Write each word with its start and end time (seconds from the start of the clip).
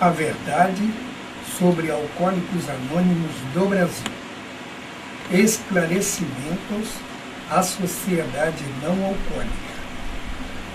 a 0.00 0.10
verdade 0.10 0.92
sobre 1.58 1.90
Alcoólicos 1.90 2.68
Anônimos 2.68 3.32
do 3.54 3.66
Brasil. 3.66 4.12
Esclarecimentos 5.32 6.90
à 7.50 7.62
sociedade 7.62 8.62
não 8.82 8.92
alcoólica. 9.06 9.76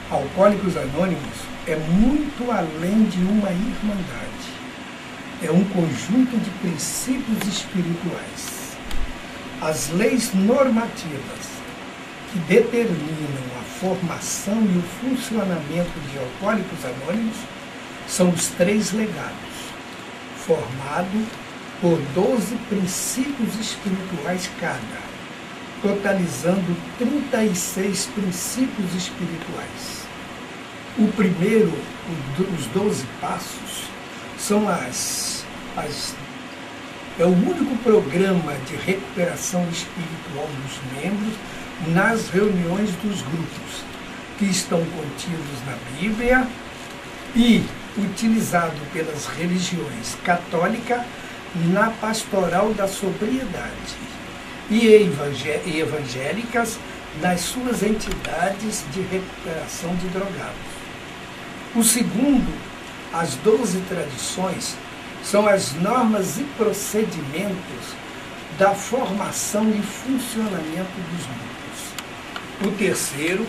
Alcoólicos 0.10 0.76
Anônimos 0.76 1.38
é 1.68 1.76
muito 1.76 2.52
além 2.52 3.04
de 3.04 3.20
uma 3.20 3.52
irmandade. 3.52 4.32
É 5.44 5.52
um 5.52 5.64
conjunto 5.66 6.38
de 6.38 6.50
princípios 6.60 7.48
espirituais. 7.48 8.76
As 9.62 9.90
leis 9.90 10.34
normativas 10.34 11.52
que 12.32 12.40
determinam 12.40 13.44
a 13.60 13.64
formação 13.80 14.56
e 14.56 14.78
o 14.80 14.82
funcionamento 15.00 16.00
de 16.12 16.18
Alcoólicos 16.18 16.80
Anônimos 16.84 17.38
são 18.12 18.30
os 18.30 18.48
três 18.48 18.92
legados, 18.92 19.32
formado 20.46 21.28
por 21.80 21.98
12 22.14 22.56
princípios 22.68 23.56
espirituais 23.56 24.50
cada, 24.60 25.02
totalizando 25.82 26.76
36 26.98 28.08
princípios 28.08 28.94
espirituais. 28.96 30.02
O 30.98 31.08
primeiro, 31.14 31.72
os 32.60 32.66
12 32.68 33.06
passos, 33.22 33.86
são 34.38 34.68
as, 34.68 35.46
as 35.78 36.14
é 37.18 37.24
o 37.24 37.30
único 37.30 37.78
programa 37.78 38.54
de 38.68 38.76
recuperação 38.76 39.66
espiritual 39.70 40.48
dos 40.64 41.02
membros 41.02 41.36
nas 41.90 42.30
reuniões 42.30 42.90
dos 43.04 43.22
grupos, 43.22 43.84
que 44.38 44.46
estão 44.46 44.80
contidos 44.80 45.66
na 45.66 45.78
Bíblia 46.00 46.48
e 47.36 47.64
utilizado 47.98 48.80
pelas 48.94 49.26
religiões 49.28 50.16
católica 50.24 51.06
na 51.56 51.90
pastoral 51.90 52.74
da 52.74 52.88
sobriedade 52.88 53.96
e 54.70 54.88
evangélicas 55.80 56.80
nas 57.22 57.42
suas 57.42 57.84
entidades 57.84 58.86
de 58.94 59.02
recuperação 59.02 59.94
de 59.96 60.08
drogados. 60.08 60.72
O 61.76 61.84
segundo, 61.84 62.54
as 63.14 63.36
doze 63.36 63.82
tradições, 63.90 64.76
são 65.24 65.48
as 65.48 65.74
normas 65.74 66.38
e 66.38 66.44
procedimentos 66.58 67.96
da 68.58 68.74
formação 68.74 69.70
e 69.70 69.82
funcionamento 69.82 70.92
dos 71.12 71.26
grupos. 71.26 72.68
O 72.68 72.72
terceiro, 72.78 73.46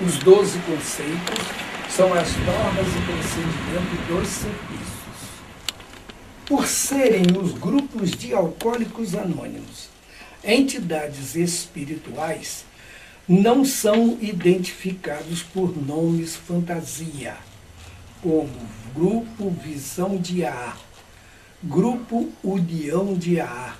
os 0.00 0.18
doze 0.18 0.58
conceitos, 0.60 1.67
são 1.98 2.14
as 2.14 2.30
normas 2.36 2.86
e 2.94 3.00
procedimentos 3.06 4.06
dos 4.06 4.28
serviços. 4.28 5.30
Por 6.46 6.64
serem 6.64 7.36
os 7.36 7.50
grupos 7.54 8.12
de 8.12 8.32
alcoólicos 8.32 9.16
anônimos 9.16 9.88
entidades 10.44 11.34
espirituais, 11.34 12.64
não 13.28 13.64
são 13.64 14.16
identificados 14.20 15.42
por 15.42 15.76
nomes 15.76 16.36
fantasia, 16.36 17.36
como 18.22 18.48
Grupo 18.94 19.50
Visão 19.50 20.18
de 20.18 20.44
A, 20.44 20.76
Grupo 21.64 22.32
União 22.44 23.12
de 23.12 23.40
A, 23.40 23.74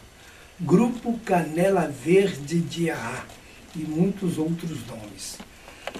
Grupo 0.59 1.17
Canela 1.25 1.87
Verde 1.87 2.59
de 2.59 2.91
A 2.91 3.25
e 3.77 3.79
muitos 3.79 4.39
outros 4.39 4.85
nomes. 4.89 5.39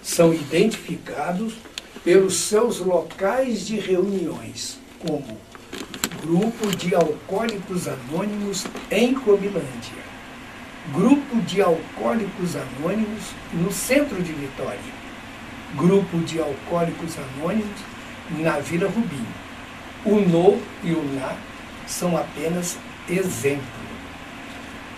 São 0.03 0.35
identificados 0.35 1.55
pelos 2.09 2.37
seus 2.37 2.79
locais 2.79 3.67
de 3.67 3.79
reuniões, 3.79 4.81
como 4.99 5.37
Grupo 6.23 6.75
de 6.75 6.95
Alcoólicos 6.95 7.87
Anônimos 7.87 8.65
em 8.91 9.13
Cobilândia, 9.13 10.03
Grupo 10.91 11.37
de 11.43 11.61
Alcoólicos 11.61 12.57
Anônimos 12.57 13.25
no 13.53 13.71
centro 13.71 14.23
de 14.23 14.33
Vitória, 14.33 14.81
Grupo 15.77 16.17
de 16.21 16.41
Alcoólicos 16.41 17.15
Anônimos 17.19 17.79
na 18.39 18.59
Vila 18.59 18.89
Rubim. 18.89 19.27
O 20.07 20.15
No 20.15 20.59
e 20.83 20.93
o 20.93 21.03
Na 21.13 21.37
são 21.87 22.17
apenas 22.17 22.79
exemplo. 23.07 23.67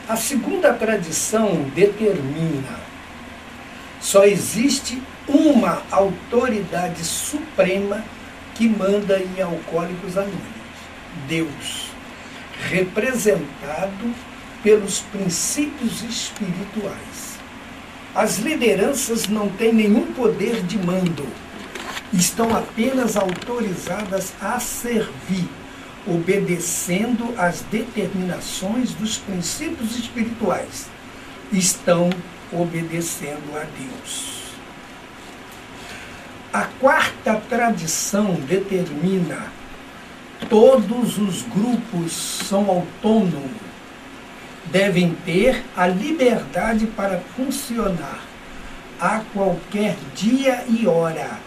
A 0.08 0.14
segunda 0.14 0.72
tradição 0.74 1.64
determina 1.74 2.78
só 4.10 4.24
existe 4.24 5.00
uma 5.28 5.84
autoridade 5.88 7.04
suprema 7.04 8.04
que 8.56 8.68
manda 8.68 9.20
em 9.20 9.40
Alcoólicos 9.40 10.18
Anônimos: 10.18 10.40
Deus, 11.28 11.92
representado 12.68 14.12
pelos 14.64 14.98
princípios 14.98 16.02
espirituais. 16.02 17.38
As 18.12 18.38
lideranças 18.38 19.28
não 19.28 19.48
têm 19.48 19.72
nenhum 19.72 20.12
poder 20.12 20.60
de 20.64 20.76
mando, 20.76 21.28
estão 22.12 22.52
apenas 22.56 23.16
autorizadas 23.16 24.32
a 24.40 24.58
servir, 24.58 25.48
obedecendo 26.04 27.32
às 27.38 27.60
determinações 27.60 28.92
dos 28.92 29.18
princípios 29.18 29.96
espirituais. 29.96 30.88
Estão 31.52 32.10
obedecendo 32.52 33.56
a 33.56 33.64
Deus. 33.78 34.40
A 36.52 36.64
quarta 36.80 37.40
tradição 37.48 38.34
determina 38.34 39.52
todos 40.48 41.18
os 41.18 41.42
grupos 41.42 42.12
são 42.12 42.68
autônomos, 42.68 43.50
devem 44.66 45.14
ter 45.24 45.62
a 45.76 45.86
liberdade 45.86 46.86
para 46.86 47.20
funcionar 47.36 48.20
a 49.00 49.20
qualquer 49.32 49.96
dia 50.14 50.64
e 50.68 50.86
hora, 50.86 51.38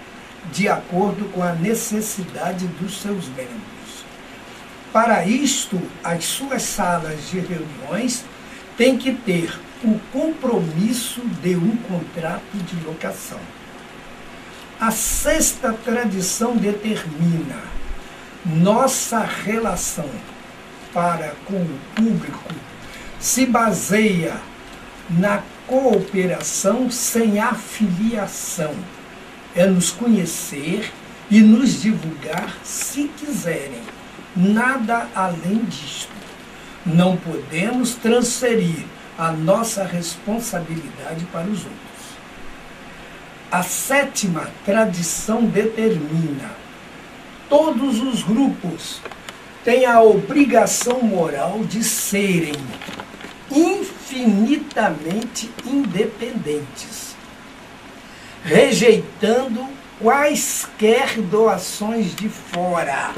de 0.51 0.67
acordo 0.67 1.25
com 1.31 1.41
a 1.41 1.53
necessidade 1.53 2.67
dos 2.79 3.01
seus 3.01 3.27
membros. 3.27 4.05
Para 4.91 5.25
isto, 5.25 5.81
as 6.03 6.25
suas 6.25 6.63
salas 6.63 7.29
de 7.29 7.39
reuniões 7.39 8.23
têm 8.77 8.97
que 8.97 9.13
ter 9.13 9.57
o 9.83 9.99
compromisso 10.11 11.21
de 11.41 11.55
um 11.55 11.75
contrato 11.77 12.55
de 12.55 12.85
locação. 12.85 13.39
A 14.79 14.91
sexta 14.91 15.73
tradição 15.73 16.55
determina 16.55 17.61
nossa 18.45 19.19
relação 19.19 20.09
para 20.93 21.33
com 21.45 21.55
o 21.55 21.79
público 21.95 22.53
se 23.19 23.45
baseia 23.45 24.35
na 25.09 25.41
cooperação 25.65 26.91
sem 26.91 27.39
afiliação. 27.39 28.73
É 29.55 29.65
nos 29.65 29.91
conhecer 29.91 30.91
e 31.31 31.39
nos 31.39 31.81
divulgar 31.81 32.57
se 32.63 33.09
quiserem. 33.17 33.81
Nada 34.35 35.07
além 35.15 35.63
disto. 35.69 36.11
Não 36.85 37.15
podemos 37.15 37.95
transferir 37.95 38.83
a 39.17 39.31
nossa 39.31 39.83
responsabilidade 39.83 41.25
para 41.25 41.47
os 41.47 41.59
outros. 41.59 41.73
A 43.51 43.61
sétima 43.61 44.49
tradição 44.65 45.45
determina: 45.45 46.49
todos 47.47 48.01
os 48.01 48.23
grupos 48.23 48.99
têm 49.63 49.85
a 49.85 50.01
obrigação 50.01 51.01
moral 51.01 51.63
de 51.63 51.83
serem 51.83 52.55
infinitamente 53.51 55.51
independentes, 55.63 57.15
rejeitando 58.43 59.67
quaisquer 60.01 61.21
doações 61.21 62.15
de 62.15 62.27
fora. 62.27 63.13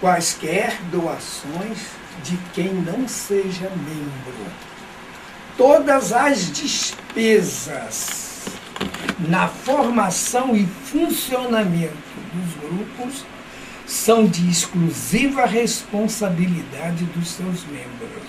Quaisquer 0.00 0.78
doações 0.90 2.01
de 2.22 2.36
quem 2.52 2.72
não 2.72 3.08
seja 3.08 3.70
membro. 3.70 4.46
Todas 5.56 6.12
as 6.12 6.50
despesas 6.50 8.46
na 9.28 9.48
formação 9.48 10.56
e 10.56 10.66
funcionamento 10.66 11.92
dos 12.32 12.54
grupos 12.70 13.24
são 13.86 14.26
de 14.26 14.48
exclusiva 14.48 15.44
responsabilidade 15.44 17.04
dos 17.04 17.28
seus 17.28 17.64
membros. 17.64 18.22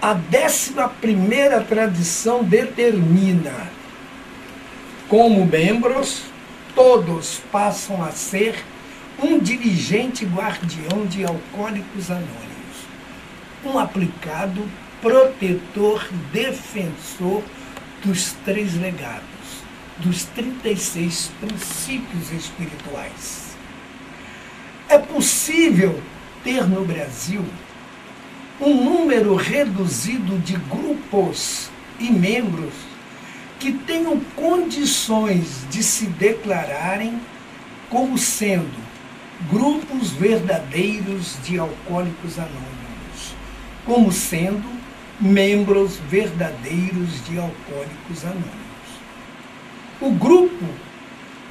A 0.00 0.12
décima 0.12 0.88
primeira 0.88 1.62
tradição 1.62 2.44
determina 2.44 3.68
como 5.08 5.46
membros 5.46 6.22
todos 6.74 7.40
passam 7.50 8.04
a 8.04 8.10
ser 8.10 8.62
um 9.22 9.38
dirigente 9.38 10.26
guardião 10.26 11.06
de 11.06 11.24
alcoólicos 11.24 12.10
anônimos, 12.10 12.36
um 13.64 13.78
aplicado 13.78 14.62
protetor 15.00 16.06
defensor 16.32 17.42
dos 18.04 18.32
três 18.44 18.74
legados, 18.74 19.24
dos 19.98 20.24
36 20.24 21.30
princípios 21.40 22.30
espirituais. 22.30 23.56
É 24.88 24.98
possível 24.98 26.00
ter 26.44 26.68
no 26.68 26.84
Brasil 26.84 27.44
um 28.60 28.74
número 28.84 29.34
reduzido 29.34 30.38
de 30.38 30.56
grupos 30.56 31.70
e 31.98 32.10
membros 32.10 32.74
que 33.58 33.72
tenham 33.72 34.20
condições 34.34 35.66
de 35.70 35.82
se 35.82 36.06
declararem 36.06 37.18
como 37.88 38.18
sendo 38.18 38.86
grupos 39.50 40.10
verdadeiros 40.10 41.36
de 41.44 41.58
alcoólicos 41.58 42.38
anônimos, 42.38 43.34
como 43.84 44.10
sendo 44.10 44.76
membros 45.20 45.98
verdadeiros 46.08 47.24
de 47.26 47.38
alcoólicos 47.38 48.24
anônimos. 48.24 48.56
O 50.00 50.10
grupo, 50.10 50.66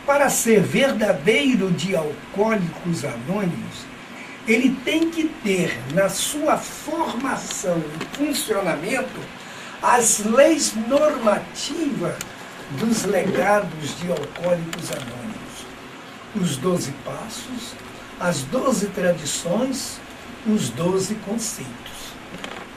para 0.06 0.30
ser 0.30 0.62
verdadeiro 0.62 1.72
de 1.72 1.96
alcoólicos 1.96 3.04
anônimos, 3.04 3.86
ele 4.48 4.78
tem 4.86 5.10
que 5.10 5.24
ter 5.44 5.80
na 5.94 6.08
sua 6.10 6.58
formação 6.58 7.82
e 8.00 8.18
funcionamento 8.18 9.20
as 9.82 10.20
leis 10.20 10.74
normativas 10.88 12.16
dos 12.80 13.04
legados 13.04 14.00
de 14.00 14.12
alcoólicos 14.12 14.92
anônimos. 14.92 15.25
Os 16.40 16.58
doze 16.58 16.94
passos, 17.06 17.74
as 18.20 18.42
doze 18.42 18.88
tradições, 18.88 20.00
os 20.46 20.70
doze 20.70 21.16
conceitos. 21.16 22.14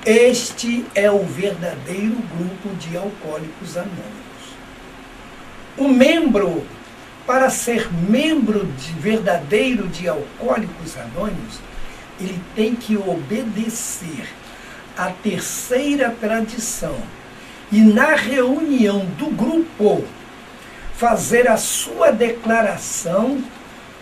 Este 0.06 0.86
é 0.94 1.10
o 1.10 1.24
verdadeiro 1.24 2.16
grupo 2.36 2.74
de 2.76 2.96
alcoólicos 2.96 3.76
anônimos. 3.76 4.28
O 5.76 5.88
membro, 5.88 6.64
para 7.26 7.50
ser 7.50 7.92
membro 7.92 8.64
de, 8.64 8.92
verdadeiro 8.92 9.88
de 9.88 10.08
alcoólicos 10.08 10.96
anônimos, 10.96 11.60
ele 12.20 12.40
tem 12.54 12.74
que 12.74 12.96
obedecer 12.96 14.26
a 14.96 15.10
terceira 15.10 16.10
tradição 16.10 16.96
e 17.70 17.80
na 17.80 18.14
reunião 18.14 19.04
do 19.18 19.26
grupo 19.26 20.04
fazer 20.98 21.48
a 21.48 21.56
sua 21.56 22.10
declaração 22.10 23.40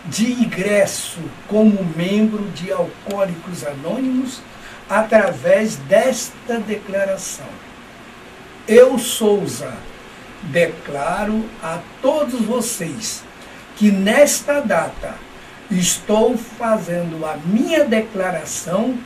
de 0.07 0.33
ingresso 0.33 1.21
como 1.47 1.85
membro 1.95 2.45
de 2.53 2.73
Alcoólicos 2.73 3.67
Anônimos 3.67 4.41
através 4.89 5.77
desta 5.77 6.59
declaração. 6.59 7.47
Eu, 8.67 8.99
Souza, 8.99 9.75
declaro 10.45 11.45
a 11.63 11.81
todos 12.01 12.41
vocês 12.41 13.23
que 13.77 13.93
nesta 13.93 14.61
data 14.61 15.17
estou 15.71 16.39
fazendo 16.39 17.27
a 17.27 17.37
minha 17.37 17.85
declaração 17.85 18.99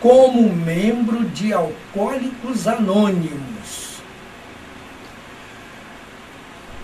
como 0.00 0.52
membro 0.52 1.24
de 1.24 1.54
Alcoólicos 1.54 2.68
Anônimos, 2.68 3.87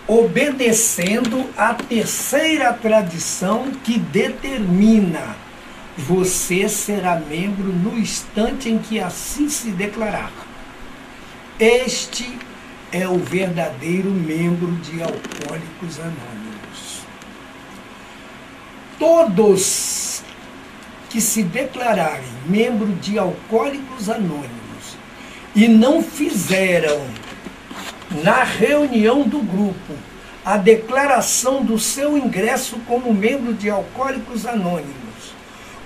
obedecendo 0.06 1.48
a 1.56 1.74
terceira 1.74 2.72
tradição 2.72 3.70
que 3.82 3.98
determina 3.98 5.36
você 5.96 6.68
será 6.68 7.16
membro 7.16 7.72
no 7.72 7.96
instante 7.96 8.68
em 8.68 8.78
que 8.78 8.98
assim 8.98 9.48
se 9.48 9.70
declarar. 9.70 10.32
Este 11.58 12.36
é 12.90 13.08
o 13.08 13.18
verdadeiro 13.18 14.10
membro 14.10 14.72
de 14.76 15.00
Alcoólicos 15.00 16.00
Anônimos. 16.00 17.04
Todos 18.98 20.22
que 21.08 21.20
se 21.20 21.44
declararem 21.44 22.24
membro 22.46 22.92
de 22.94 23.16
Alcoólicos 23.16 24.10
Anônimos 24.10 24.96
e 25.54 25.68
não 25.68 26.02
fizeram 26.02 27.00
na 28.22 28.44
reunião 28.44 29.22
do 29.22 29.40
grupo 29.40 29.94
a 30.44 30.58
declaração 30.58 31.64
do 31.64 31.78
seu 31.78 32.18
ingresso 32.18 32.78
como 32.86 33.14
membro 33.14 33.54
de 33.54 33.70
Alcoólicos 33.70 34.44
Anônimos, 34.44 34.94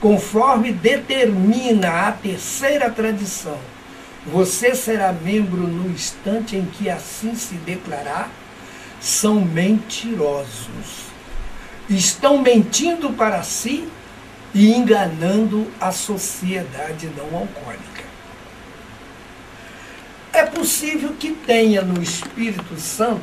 conforme 0.00 0.72
determina 0.72 2.08
a 2.08 2.12
terceira 2.12 2.90
tradição, 2.90 3.58
você 4.26 4.74
será 4.74 5.12
membro 5.12 5.60
no 5.60 5.88
instante 5.88 6.56
em 6.56 6.64
que 6.64 6.90
assim 6.90 7.36
se 7.36 7.54
declarar, 7.54 8.30
são 9.00 9.40
mentirosos. 9.40 11.08
Estão 11.88 12.38
mentindo 12.38 13.10
para 13.10 13.42
si 13.42 13.88
e 14.52 14.74
enganando 14.74 15.68
a 15.80 15.92
sociedade 15.92 17.08
não 17.16 17.38
alcoólica. 17.38 18.07
É 20.38 20.46
possível 20.46 21.14
que 21.18 21.32
tenha 21.32 21.82
no 21.82 22.00
Espírito 22.00 22.78
Santo 22.78 23.20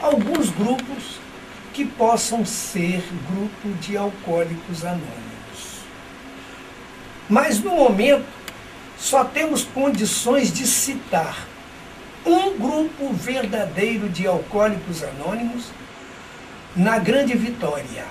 alguns 0.00 0.48
grupos 0.48 1.20
que 1.74 1.84
possam 1.84 2.46
ser 2.46 3.04
grupo 3.30 3.76
de 3.78 3.94
alcoólicos 3.94 4.82
anônimos. 4.82 5.82
Mas 7.28 7.62
no 7.62 7.72
momento 7.72 8.24
só 8.96 9.24
temos 9.24 9.62
condições 9.62 10.50
de 10.50 10.66
citar 10.66 11.46
um 12.24 12.56
grupo 12.56 13.12
verdadeiro 13.12 14.08
de 14.08 14.26
alcoólicos 14.26 15.04
anônimos 15.04 15.66
na 16.74 16.98
Grande 16.98 17.36
Vitória, 17.36 18.06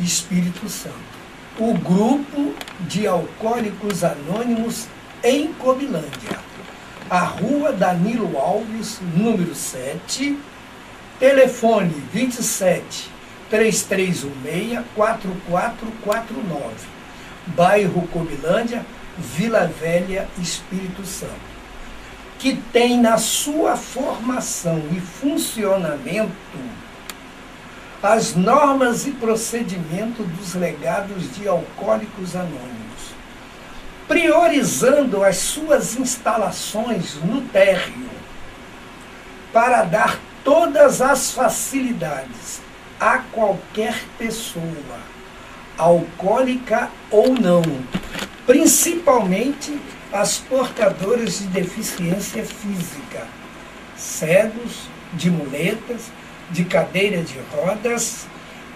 Espírito 0.00 0.68
Santo. 0.68 0.96
O 1.56 1.72
grupo 1.74 2.52
de 2.80 3.06
alcoólicos 3.06 4.02
anônimos 4.02 4.88
em 5.26 5.52
Cobilândia, 5.54 6.38
a 7.10 7.18
rua 7.18 7.72
Danilo 7.72 8.38
Alves, 8.38 9.00
número 9.16 9.56
7, 9.56 10.38
telefone 11.18 11.92
27 12.12 13.10
3316 13.50 14.84
4449, 14.94 16.74
bairro 17.48 18.06
Cobilândia, 18.08 18.86
Vila 19.18 19.66
Velha, 19.66 20.28
Espírito 20.38 21.04
Santo, 21.04 21.56
que 22.38 22.54
tem 22.72 22.96
na 23.00 23.18
sua 23.18 23.76
formação 23.76 24.80
e 24.92 25.00
funcionamento 25.00 26.30
as 28.00 28.36
normas 28.36 29.06
e 29.08 29.10
procedimento 29.10 30.22
dos 30.22 30.54
legados 30.54 31.34
de 31.34 31.48
alcoólicos 31.48 32.36
anônimos, 32.36 32.85
priorizando 34.08 35.24
as 35.24 35.36
suas 35.36 35.96
instalações 35.96 37.14
no 37.16 37.42
térreo 37.42 38.10
para 39.52 39.82
dar 39.82 40.18
todas 40.44 41.00
as 41.00 41.32
facilidades 41.32 42.60
a 43.00 43.18
qualquer 43.18 44.04
pessoa, 44.16 44.98
alcoólica 45.76 46.88
ou 47.10 47.34
não, 47.34 47.62
principalmente 48.46 49.78
as 50.12 50.38
portadoras 50.38 51.38
de 51.40 51.46
deficiência 51.48 52.44
física, 52.44 53.26
cegos, 53.96 54.88
de 55.12 55.30
muletas, 55.30 56.10
de 56.50 56.64
cadeira 56.64 57.22
de 57.22 57.38
rodas, 57.52 58.26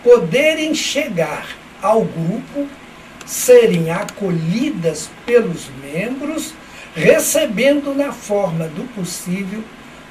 poderem 0.03 0.75
chegar 0.75 1.47
ao 1.83 2.05
grupo, 2.05 2.69
serem 3.31 3.93
acolhidas 3.93 5.09
pelos 5.25 5.71
membros, 5.81 6.53
recebendo 6.97 7.95
na 7.95 8.13
forma 8.13 8.67
do 8.67 8.83
possível 8.93 9.63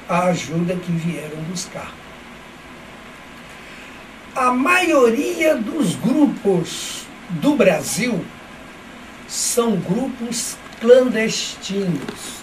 a 0.08 0.24
ajuda 0.28 0.74
que 0.74 0.90
vieram 0.90 1.36
buscar. 1.42 1.92
A 4.34 4.50
maioria 4.52 5.54
dos 5.54 5.96
grupos 5.96 7.02
do 7.28 7.56
Brasil 7.56 8.24
são 9.28 9.76
grupos 9.76 10.56
clandestinos 10.80 12.40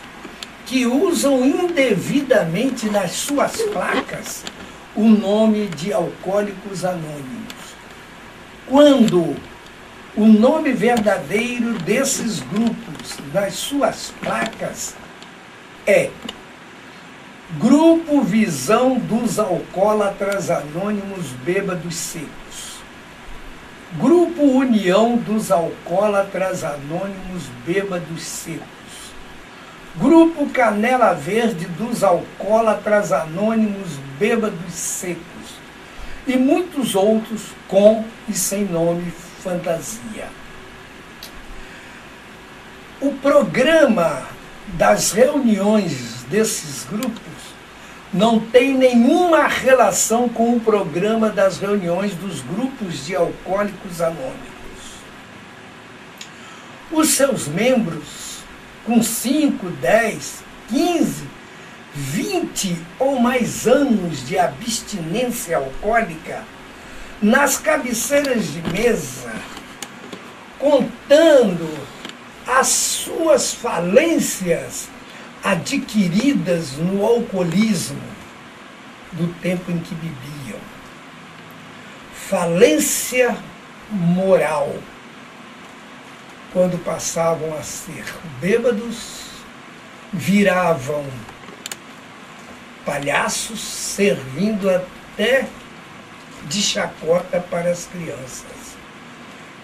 que 0.67 0.85
usam 0.85 1.43
indevidamente 1.43 2.87
nas 2.87 3.13
suas 3.13 3.59
placas 3.63 4.43
o 4.95 5.05
nome 5.09 5.69
de 5.69 5.91
Alcoólicos 5.91 6.85
Anônimos. 6.85 7.47
Quando 8.67 9.35
o 10.17 10.25
nome 10.25 10.71
verdadeiro 10.71 11.73
desses 11.73 12.39
grupos 12.39 13.19
nas 13.31 13.53
suas 13.53 14.11
placas 14.19 14.95
é 15.85 16.09
Grupo 17.59 18.23
Visão 18.23 18.97
dos 18.97 19.37
Alcoólatras 19.37 20.49
Anônimos 20.49 21.27
Bêbados 21.45 21.95
Secos. 21.95 22.81
Grupo 23.93 24.41
União 24.41 25.17
dos 25.17 25.51
Alcoólatras 25.51 26.63
Anônimos 26.63 27.43
Bêbados 27.63 28.23
Secos. 28.23 28.65
Grupo 29.95 30.49
Canela 30.49 31.13
Verde 31.13 31.65
dos 31.65 32.03
Alcoólatras 32.03 33.11
Anônimos 33.11 33.91
Bêbados 34.19 34.73
Secos 34.73 35.57
e 36.25 36.35
muitos 36.35 36.95
outros 36.95 37.51
com 37.67 38.03
e 38.27 38.33
sem 38.33 38.65
nome 38.65 39.13
fantasia. 39.47 40.27
O 42.99 43.13
programa 43.13 44.23
das 44.73 45.13
reuniões 45.13 46.25
desses 46.29 46.83
grupos 46.83 47.21
não 48.13 48.39
tem 48.39 48.73
nenhuma 48.73 49.47
relação 49.47 50.27
com 50.27 50.53
o 50.53 50.59
programa 50.59 51.29
das 51.29 51.59
reuniões 51.59 52.13
dos 52.15 52.41
grupos 52.41 53.05
de 53.05 53.15
alcoólicos 53.15 54.01
anônimos. 54.01 54.37
Os 56.91 57.09
seus 57.09 57.47
membros, 57.47 58.39
com 58.85 59.01
5, 59.01 59.69
10, 59.69 60.43
15, 60.69 61.23
20 61.93 62.77
ou 62.99 63.19
mais 63.19 63.65
anos 63.65 64.27
de 64.27 64.37
abstinência 64.37 65.57
alcoólica, 65.57 66.43
nas 67.21 67.57
cabeceiras 67.57 68.53
de 68.53 68.61
mesa, 68.69 69.33
contando 70.59 71.67
as 72.45 72.67
suas 72.67 73.53
falências 73.53 74.89
adquiridas 75.43 76.73
no 76.73 77.05
alcoolismo 77.05 78.01
do 79.13 79.33
tempo 79.41 79.71
em 79.71 79.79
que 79.79 79.95
bebiam. 79.95 80.59
Falência 82.13 83.37
moral, 83.89 84.75
quando 86.51 86.77
passavam 86.83 87.57
a 87.57 87.63
ser 87.63 88.05
bêbados, 88.39 89.27
viravam 90.11 91.05
palhaços, 92.85 93.59
servindo 93.59 94.69
até 94.69 95.47
de 96.45 96.61
chacota 96.61 97.39
para 97.39 97.71
as 97.71 97.85
crianças. 97.85 98.75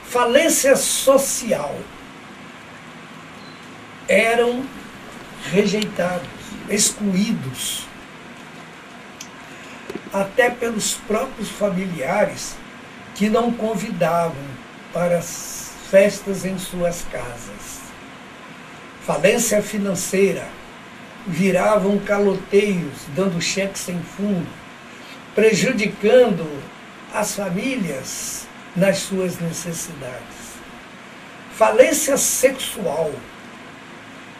Falência 0.06 0.76
social. 0.76 1.76
Eram 4.08 4.66
rejeitados, 5.52 6.28
excluídos, 6.70 7.86
até 10.12 10.50
pelos 10.50 10.96
próprios 10.96 11.50
familiares 11.50 12.56
que 13.16 13.30
não 13.30 13.52
convidavam 13.52 14.44
para 14.92 15.18
as 15.18 15.72
festas 15.90 16.46
em 16.46 16.58
suas 16.58 17.06
casas. 17.12 17.82
Falência 19.06 19.62
financeira, 19.62 20.48
viravam 21.28 21.98
caloteios, 22.00 23.06
dando 23.16 23.42
cheques 23.42 23.82
sem 23.82 24.02
fundo, 24.02 24.48
prejudicando 25.36 26.48
as 27.14 27.36
famílias 27.36 28.48
nas 28.76 29.00
suas 29.00 29.40
necessidades. 29.40 30.44
Falência 31.56 32.18
sexual, 32.18 33.12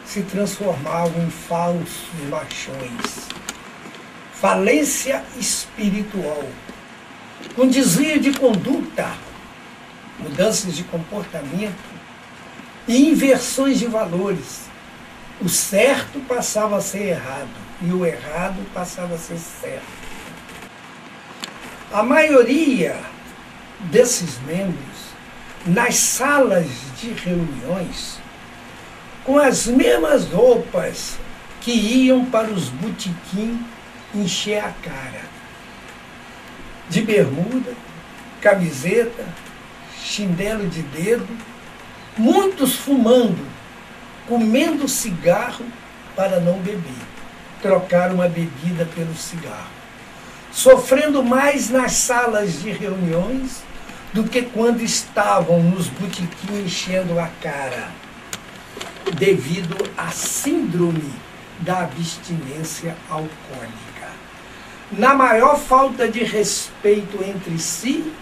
se 0.04 0.22
transformavam 0.22 1.24
em 1.24 1.30
falsos 1.30 2.28
machões. 2.28 3.28
Falência 4.34 5.24
espiritual, 5.38 6.44
com 7.56 7.66
desvio 7.66 8.20
de 8.20 8.32
conduta, 8.32 9.10
mudanças 10.18 10.76
de 10.76 10.84
comportamento 10.84 11.94
e 12.86 13.08
inversões 13.08 13.78
de 13.78 13.86
valores. 13.86 14.64
O 15.40 15.48
certo 15.48 16.20
passava 16.20 16.76
a 16.76 16.80
ser 16.80 17.08
errado 17.08 17.48
e 17.80 17.90
o 17.92 18.04
errado 18.04 18.64
passava 18.74 19.14
a 19.14 19.18
ser 19.18 19.38
certo. 19.38 20.03
A 21.94 22.02
maioria 22.02 22.96
desses 23.82 24.40
membros, 24.48 25.14
nas 25.64 25.94
salas 25.94 26.66
de 27.00 27.12
reuniões, 27.12 28.18
com 29.22 29.38
as 29.38 29.68
mesmas 29.68 30.28
roupas 30.28 31.16
que 31.60 31.70
iam 31.70 32.24
para 32.24 32.50
os 32.50 32.68
botequim 32.68 33.64
encher 34.12 34.58
a 34.58 34.72
cara. 34.82 35.22
De 36.90 37.00
bermuda, 37.00 37.72
camiseta, 38.40 39.24
chinelo 40.02 40.68
de 40.68 40.82
dedo, 40.82 41.28
muitos 42.18 42.74
fumando, 42.74 43.46
comendo 44.26 44.88
cigarro 44.88 45.64
para 46.16 46.40
não 46.40 46.58
beber. 46.58 47.06
Trocaram 47.62 48.20
a 48.20 48.26
bebida 48.26 48.84
pelo 48.84 49.14
cigarro. 49.14 49.83
Sofrendo 50.54 51.20
mais 51.24 51.68
nas 51.68 51.94
salas 51.94 52.62
de 52.62 52.70
reuniões 52.70 53.64
do 54.12 54.22
que 54.22 54.42
quando 54.42 54.82
estavam 54.82 55.60
nos 55.60 55.88
botequins 55.88 56.64
enchendo 56.64 57.18
a 57.18 57.26
cara 57.42 57.88
devido 59.18 59.76
à 59.98 60.10
síndrome 60.12 61.12
da 61.58 61.80
abstinência 61.80 62.96
alcoólica. 63.10 64.12
Na 64.92 65.12
maior 65.12 65.58
falta 65.58 66.06
de 66.06 66.22
respeito 66.22 67.20
entre 67.24 67.58
si 67.58 68.12